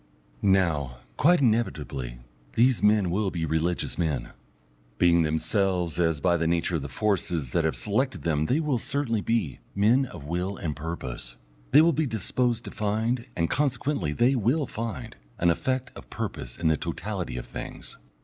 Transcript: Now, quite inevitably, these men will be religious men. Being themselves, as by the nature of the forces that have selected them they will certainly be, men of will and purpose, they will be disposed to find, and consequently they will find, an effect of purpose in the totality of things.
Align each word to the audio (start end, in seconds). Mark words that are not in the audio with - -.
Now, 0.41 0.97
quite 1.15 1.41
inevitably, 1.41 2.17
these 2.53 2.81
men 2.81 3.11
will 3.11 3.29
be 3.29 3.45
religious 3.45 3.99
men. 3.99 4.29
Being 4.97 5.21
themselves, 5.21 5.99
as 5.99 6.19
by 6.19 6.37
the 6.37 6.47
nature 6.47 6.77
of 6.77 6.81
the 6.81 6.87
forces 6.87 7.51
that 7.51 7.65
have 7.65 7.75
selected 7.75 8.23
them 8.23 8.47
they 8.47 8.59
will 8.59 8.79
certainly 8.79 9.21
be, 9.21 9.59
men 9.75 10.07
of 10.07 10.23
will 10.23 10.57
and 10.57 10.75
purpose, 10.75 11.35
they 11.69 11.81
will 11.83 11.93
be 11.93 12.07
disposed 12.07 12.65
to 12.65 12.71
find, 12.71 13.27
and 13.35 13.47
consequently 13.51 14.11
they 14.11 14.33
will 14.33 14.65
find, 14.65 15.17
an 15.37 15.51
effect 15.51 15.91
of 15.95 16.09
purpose 16.09 16.57
in 16.57 16.67
the 16.67 16.77
totality 16.77 17.37
of 17.37 17.45
things. 17.45 17.95